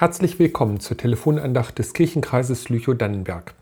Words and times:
Herzlich 0.00 0.38
willkommen 0.38 0.78
zur 0.78 0.96
Telefonandacht 0.96 1.76
des 1.80 1.92
Kirchenkreises 1.92 2.68
Lüchow-Dannenberg. 2.68 3.54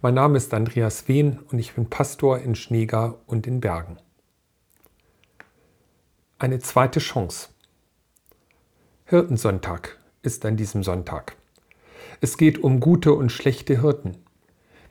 Mein 0.00 0.14
Name 0.14 0.38
ist 0.38 0.54
Andreas 0.54 1.06
Wehn 1.06 1.38
und 1.50 1.58
ich 1.58 1.74
bin 1.74 1.90
Pastor 1.90 2.38
in 2.38 2.54
Schneegar 2.54 3.16
und 3.26 3.46
in 3.46 3.60
Bergen. 3.60 3.98
Eine 6.38 6.60
zweite 6.60 6.98
Chance. 6.98 7.50
Hirtensonntag 9.04 9.98
ist 10.22 10.46
an 10.46 10.56
diesem 10.56 10.82
Sonntag. 10.82 11.36
Es 12.22 12.38
geht 12.38 12.56
um 12.64 12.80
gute 12.80 13.12
und 13.12 13.30
schlechte 13.30 13.82
Hirten. 13.82 14.16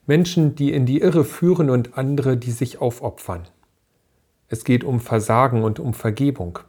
Menschen, 0.06 0.54
die 0.54 0.72
in 0.72 0.86
die 0.86 1.02
Irre 1.02 1.26
führen 1.26 1.72
und 1.72 1.98
andere, 1.98 2.38
die 2.38 2.52
sich 2.52 2.80
aufopfern. 2.80 3.48
Es 4.50 4.64
geht 4.64 4.84
um 4.84 5.00
Versagen 5.00 5.64
und 5.64 5.80
um 5.80 5.96
Vergebung. 5.96 6.60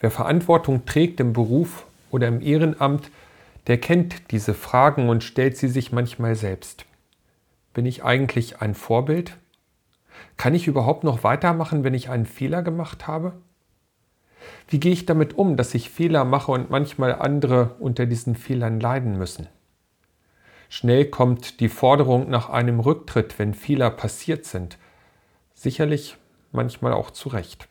Wer 0.00 0.10
Verantwortung 0.10 0.84
trägt 0.84 1.20
im 1.20 1.32
Beruf 1.32 1.86
oder 2.10 2.28
im 2.28 2.40
Ehrenamt, 2.40 3.10
der 3.66 3.78
kennt 3.78 4.30
diese 4.30 4.54
Fragen 4.54 5.08
und 5.08 5.24
stellt 5.24 5.56
sie 5.56 5.68
sich 5.68 5.92
manchmal 5.92 6.34
selbst. 6.34 6.86
Bin 7.72 7.86
ich 7.86 8.04
eigentlich 8.04 8.60
ein 8.60 8.74
Vorbild? 8.74 9.36
Kann 10.36 10.54
ich 10.54 10.66
überhaupt 10.66 11.04
noch 11.04 11.24
weitermachen, 11.24 11.84
wenn 11.84 11.94
ich 11.94 12.08
einen 12.08 12.26
Fehler 12.26 12.62
gemacht 12.62 13.06
habe? 13.06 13.34
Wie 14.68 14.80
gehe 14.80 14.92
ich 14.92 15.06
damit 15.06 15.36
um, 15.36 15.56
dass 15.56 15.74
ich 15.74 15.90
Fehler 15.90 16.24
mache 16.24 16.52
und 16.52 16.70
manchmal 16.70 17.14
andere 17.14 17.76
unter 17.78 18.06
diesen 18.06 18.34
Fehlern 18.34 18.80
leiden 18.80 19.18
müssen? 19.18 19.48
Schnell 20.68 21.06
kommt 21.06 21.60
die 21.60 21.68
Forderung 21.68 22.30
nach 22.30 22.48
einem 22.48 22.80
Rücktritt, 22.80 23.38
wenn 23.38 23.54
Fehler 23.54 23.90
passiert 23.90 24.44
sind. 24.44 24.78
Sicherlich 25.52 26.16
manchmal 26.52 26.92
auch 26.92 27.10
zu 27.10 27.28
Recht. 27.28 27.68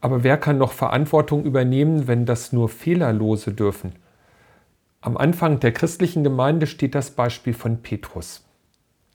Aber 0.00 0.22
wer 0.22 0.36
kann 0.36 0.58
noch 0.58 0.72
Verantwortung 0.72 1.44
übernehmen, 1.44 2.06
wenn 2.06 2.26
das 2.26 2.52
nur 2.52 2.68
Fehlerlose 2.68 3.52
dürfen? 3.52 3.94
Am 5.00 5.16
Anfang 5.16 5.60
der 5.60 5.72
christlichen 5.72 6.24
Gemeinde 6.24 6.66
steht 6.66 6.94
das 6.94 7.12
Beispiel 7.12 7.54
von 7.54 7.82
Petrus. 7.82 8.44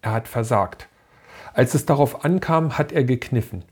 Er 0.02 0.14
hat 0.14 0.28
versagt. 0.28 0.88
Als 1.54 1.74
es 1.74 1.86
darauf 1.86 2.26
ankam, 2.26 2.78
hat 2.78 2.92
er 2.92 3.04
gekniffen. 3.04 3.64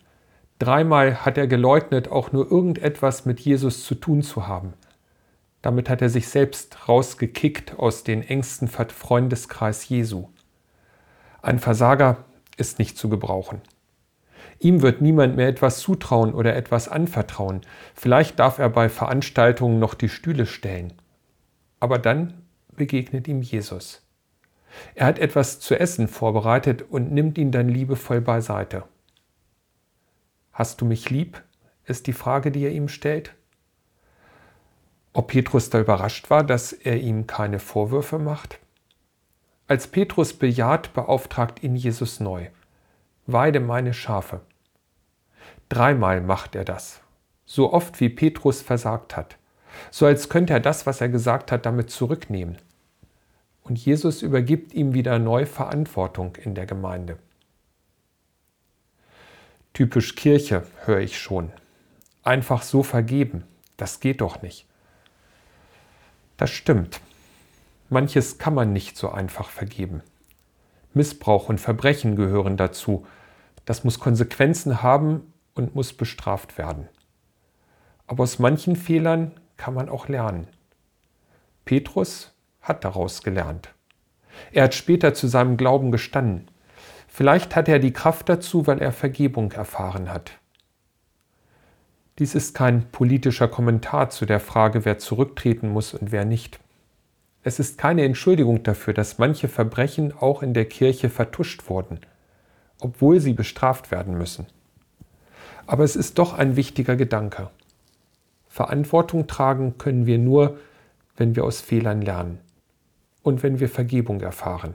Dreimal 0.59 1.25
hat 1.25 1.37
er 1.37 1.47
geleugnet, 1.47 2.09
auch 2.11 2.31
nur 2.31 2.51
irgendetwas 2.51 3.25
mit 3.25 3.39
Jesus 3.39 3.83
zu 3.85 3.95
tun 3.95 4.21
zu 4.21 4.47
haben. 4.47 4.73
Damit 5.61 5.89
hat 5.89 6.01
er 6.01 6.09
sich 6.09 6.27
selbst 6.27 6.87
rausgekickt 6.87 7.79
aus 7.79 8.03
den 8.03 8.21
engsten 8.23 8.67
Freundeskreis 8.67 9.89
Jesu. 9.89 10.29
Ein 11.41 11.59
Versager 11.59 12.17
ist 12.57 12.77
nicht 12.77 12.97
zu 12.97 13.09
gebrauchen. 13.09 13.61
Ihm 14.61 14.83
wird 14.83 15.01
niemand 15.01 15.35
mehr 15.37 15.47
etwas 15.47 15.79
zutrauen 15.79 16.35
oder 16.35 16.55
etwas 16.55 16.87
anvertrauen. 16.87 17.61
Vielleicht 17.95 18.37
darf 18.37 18.59
er 18.59 18.69
bei 18.69 18.89
Veranstaltungen 18.89 19.79
noch 19.79 19.95
die 19.95 20.07
Stühle 20.07 20.45
stellen. 20.45 20.93
Aber 21.79 21.97
dann 21.97 22.43
begegnet 22.75 23.27
ihm 23.27 23.41
Jesus. 23.41 24.05
Er 24.93 25.07
hat 25.07 25.17
etwas 25.17 25.59
zu 25.59 25.79
essen 25.79 26.07
vorbereitet 26.07 26.83
und 26.83 27.11
nimmt 27.11 27.39
ihn 27.39 27.51
dann 27.51 27.69
liebevoll 27.69 28.21
beiseite. 28.21 28.83
Hast 30.51 30.79
du 30.79 30.85
mich 30.85 31.09
lieb? 31.09 31.41
ist 31.85 32.05
die 32.05 32.13
Frage, 32.13 32.51
die 32.51 32.63
er 32.63 32.71
ihm 32.71 32.87
stellt. 32.87 33.33
Ob 35.11 35.29
Petrus 35.29 35.71
da 35.71 35.79
überrascht 35.79 36.29
war, 36.29 36.43
dass 36.43 36.71
er 36.71 36.97
ihm 36.97 37.25
keine 37.25 37.57
Vorwürfe 37.57 38.19
macht? 38.19 38.59
Als 39.67 39.87
Petrus 39.87 40.33
bejaht, 40.33 40.93
beauftragt 40.93 41.63
ihn 41.63 41.75
Jesus 41.75 42.19
neu. 42.19 42.45
Weide 43.25 43.59
meine 43.59 43.95
Schafe. 43.95 44.41
Dreimal 45.71 46.19
macht 46.19 46.55
er 46.55 46.65
das, 46.65 46.99
so 47.45 47.71
oft 47.71 48.01
wie 48.01 48.09
Petrus 48.09 48.61
versagt 48.61 49.15
hat, 49.15 49.37
so 49.89 50.05
als 50.05 50.27
könnte 50.27 50.51
er 50.51 50.59
das, 50.59 50.85
was 50.85 50.99
er 50.99 51.07
gesagt 51.07 51.49
hat, 51.49 51.65
damit 51.65 51.89
zurücknehmen. 51.89 52.57
Und 53.63 53.77
Jesus 53.77 54.21
übergibt 54.21 54.73
ihm 54.73 54.93
wieder 54.93 55.17
neu 55.17 55.45
Verantwortung 55.45 56.35
in 56.35 56.55
der 56.55 56.65
Gemeinde. 56.65 57.17
Typisch 59.71 60.15
Kirche 60.17 60.67
höre 60.83 60.99
ich 60.99 61.17
schon. 61.17 61.53
Einfach 62.21 62.63
so 62.63 62.83
vergeben, 62.83 63.45
das 63.77 64.01
geht 64.01 64.19
doch 64.19 64.41
nicht. 64.41 64.65
Das 66.35 66.49
stimmt. 66.49 66.99
Manches 67.89 68.37
kann 68.37 68.55
man 68.55 68.73
nicht 68.73 68.97
so 68.97 69.09
einfach 69.09 69.49
vergeben. 69.49 70.03
Missbrauch 70.93 71.47
und 71.47 71.61
Verbrechen 71.61 72.17
gehören 72.17 72.57
dazu. 72.57 73.07
Das 73.63 73.85
muss 73.85 74.01
Konsequenzen 74.01 74.83
haben 74.83 75.31
und 75.53 75.75
muss 75.75 75.93
bestraft 75.93 76.57
werden. 76.57 76.87
Aber 78.07 78.23
aus 78.23 78.39
manchen 78.39 78.75
Fehlern 78.75 79.31
kann 79.57 79.73
man 79.73 79.89
auch 79.89 80.07
lernen. 80.07 80.47
Petrus 81.65 82.33
hat 82.61 82.83
daraus 82.83 83.23
gelernt. 83.23 83.73
Er 84.51 84.63
hat 84.65 84.73
später 84.73 85.13
zu 85.13 85.27
seinem 85.27 85.57
Glauben 85.57 85.91
gestanden. 85.91 86.47
Vielleicht 87.07 87.55
hat 87.55 87.67
er 87.67 87.79
die 87.79 87.93
Kraft 87.93 88.29
dazu, 88.29 88.67
weil 88.67 88.79
er 88.79 88.91
Vergebung 88.91 89.51
erfahren 89.51 90.11
hat. 90.11 90.31
Dies 92.19 92.35
ist 92.35 92.53
kein 92.53 92.89
politischer 92.91 93.47
Kommentar 93.47 94.09
zu 94.09 94.25
der 94.25 94.39
Frage, 94.39 94.85
wer 94.85 94.97
zurücktreten 94.97 95.69
muss 95.69 95.93
und 95.93 96.11
wer 96.11 96.25
nicht. 96.25 96.59
Es 97.43 97.59
ist 97.59 97.77
keine 97.77 98.03
Entschuldigung 98.03 98.61
dafür, 98.63 98.93
dass 98.93 99.17
manche 99.17 99.47
Verbrechen 99.47 100.13
auch 100.15 100.43
in 100.43 100.53
der 100.53 100.65
Kirche 100.65 101.09
vertuscht 101.09 101.69
wurden, 101.69 101.99
obwohl 102.79 103.19
sie 103.19 103.33
bestraft 103.33 103.89
werden 103.89 104.17
müssen. 104.17 104.45
Aber 105.71 105.85
es 105.85 105.95
ist 105.95 106.17
doch 106.17 106.33
ein 106.33 106.57
wichtiger 106.57 106.97
Gedanke. 106.97 107.49
Verantwortung 108.49 109.27
tragen 109.27 109.77
können 109.77 110.05
wir 110.05 110.17
nur, 110.17 110.57
wenn 111.15 111.37
wir 111.37 111.45
aus 111.45 111.61
Fehlern 111.61 112.01
lernen 112.01 112.39
und 113.23 113.41
wenn 113.41 113.61
wir 113.61 113.69
Vergebung 113.69 114.19
erfahren. 114.19 114.73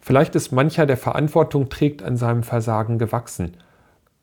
Vielleicht 0.00 0.34
ist 0.34 0.50
mancher, 0.50 0.86
der 0.86 0.96
Verantwortung 0.96 1.68
trägt, 1.68 2.02
an 2.02 2.16
seinem 2.16 2.42
Versagen 2.42 2.98
gewachsen 2.98 3.56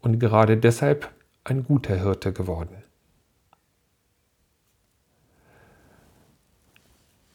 und 0.02 0.19
gerade 0.19 0.58
deshalb 0.58 1.09
ein 1.46 1.63
guter 1.63 1.96
Hirte 1.96 2.34
geworden. 2.34 2.84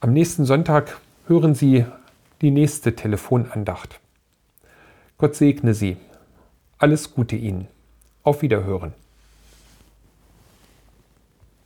Am 0.00 0.12
nächsten 0.12 0.44
Sonntag 0.44 1.00
hören 1.28 1.54
Sie 1.54 1.86
die 2.42 2.50
nächste 2.50 2.94
Telefonandacht. 2.94 4.00
Gott 5.16 5.34
segne 5.34 5.72
Sie. 5.72 5.96
Alles 6.76 7.14
Gute 7.14 7.36
Ihnen. 7.36 7.68
Auf 8.26 8.42
Wiederhören. 8.42 8.92